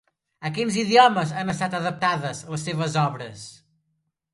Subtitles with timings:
[0.47, 3.51] A quins idiomes han estat adaptades, les seves obres?